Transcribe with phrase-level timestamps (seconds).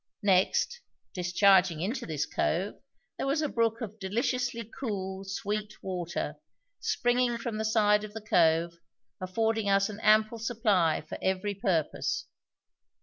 [0.23, 0.81] Next,
[1.13, 2.73] discharging into this cove
[3.19, 6.37] there was a brook of deliciously cool, sweet water,
[6.79, 8.79] springing from the side of the cove,
[9.21, 12.25] affording us an ample supply for every purpose.